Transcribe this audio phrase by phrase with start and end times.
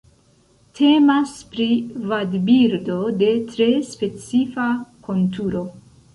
[0.77, 1.67] Temas pri
[2.13, 4.67] vadbirdo de tre specifa
[5.07, 5.65] konturo.